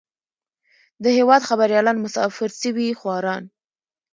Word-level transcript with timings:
د 1.03 1.05
هېواد 1.17 1.41
خبريالان 1.49 1.97
مسافر 2.05 2.49
سوي 2.61 2.87
خواران. 2.99 3.43